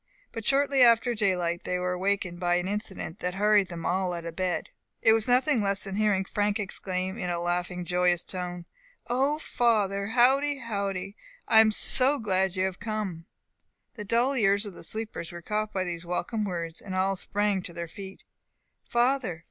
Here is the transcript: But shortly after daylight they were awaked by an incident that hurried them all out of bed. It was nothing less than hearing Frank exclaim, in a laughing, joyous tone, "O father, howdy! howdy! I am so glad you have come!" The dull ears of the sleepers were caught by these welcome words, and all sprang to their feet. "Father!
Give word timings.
But 0.31 0.45
shortly 0.45 0.81
after 0.81 1.13
daylight 1.13 1.63
they 1.63 1.77
were 1.77 1.91
awaked 1.91 2.39
by 2.39 2.55
an 2.55 2.67
incident 2.67 3.19
that 3.19 3.35
hurried 3.35 3.67
them 3.67 3.85
all 3.85 4.13
out 4.13 4.25
of 4.25 4.35
bed. 4.35 4.69
It 5.03 5.13
was 5.13 5.27
nothing 5.27 5.61
less 5.61 5.83
than 5.83 5.93
hearing 5.93 6.25
Frank 6.25 6.59
exclaim, 6.59 7.19
in 7.19 7.29
a 7.29 7.37
laughing, 7.39 7.85
joyous 7.85 8.23
tone, 8.23 8.65
"O 9.11 9.37
father, 9.37 10.07
howdy! 10.07 10.57
howdy! 10.57 11.15
I 11.47 11.59
am 11.61 11.69
so 11.69 12.17
glad 12.17 12.55
you 12.55 12.65
have 12.65 12.79
come!" 12.79 13.27
The 13.93 14.03
dull 14.03 14.33
ears 14.33 14.65
of 14.65 14.73
the 14.73 14.83
sleepers 14.83 15.31
were 15.31 15.43
caught 15.43 15.71
by 15.71 15.83
these 15.83 16.03
welcome 16.03 16.45
words, 16.45 16.81
and 16.81 16.95
all 16.95 17.15
sprang 17.15 17.61
to 17.61 17.71
their 17.71 17.87
feet. 17.87 18.23
"Father! 18.83 19.39